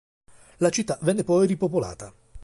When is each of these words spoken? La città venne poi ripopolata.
La 0.57 0.71
città 0.71 0.97
venne 1.03 1.23
poi 1.23 1.45
ripopolata. 1.45 2.11